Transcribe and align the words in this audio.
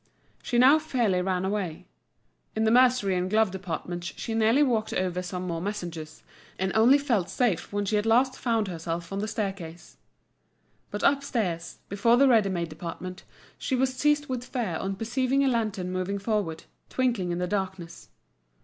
She 0.41 0.57
now 0.57 0.79
fairly 0.79 1.21
ran 1.21 1.45
away. 1.45 1.85
In 2.55 2.63
the 2.63 2.71
mercery 2.71 3.13
and 3.15 3.29
glove 3.29 3.51
departments 3.51 4.11
she 4.17 4.33
nearly 4.33 4.63
walked 4.63 4.93
over 4.93 5.21
some 5.21 5.45
more 5.45 5.61
messengers, 5.61 6.23
and 6.57 6.71
only 6.73 6.97
felt 6.97 7.29
safe 7.29 7.71
when 7.71 7.85
she 7.85 7.99
at 7.99 8.07
last 8.07 8.35
found 8.35 8.67
herself 8.67 9.13
on 9.13 9.19
the 9.19 9.27
staircase. 9.27 9.97
But 10.89 11.03
upstairs, 11.03 11.77
before 11.87 12.17
the 12.17 12.27
ready 12.27 12.49
made 12.49 12.69
department, 12.69 13.25
she 13.59 13.75
was 13.75 13.93
seized 13.93 14.25
with 14.27 14.43
fear 14.43 14.75
on 14.77 14.95
perceiving 14.95 15.43
a 15.43 15.47
lantern 15.47 15.91
moving 15.91 16.17
forward, 16.17 16.63
twinkling 16.89 17.31
in 17.31 17.37
the 17.37 17.45
darkness. 17.45 18.09